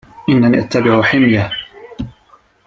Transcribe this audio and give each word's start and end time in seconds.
إنني 0.29 0.59
أتبع 0.59 1.01
حمية. 1.01 1.51